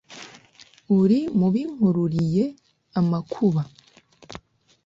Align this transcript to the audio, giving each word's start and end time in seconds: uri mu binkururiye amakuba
uri 0.99 1.19
mu 1.37 1.47
binkururiye 1.53 2.43
amakuba 2.99 3.61